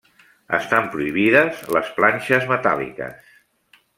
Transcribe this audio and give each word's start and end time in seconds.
Estan 0.59 0.87
prohibides 0.95 1.59
les 1.77 1.93
planxes 1.99 2.49
metàl·liques. 2.53 3.31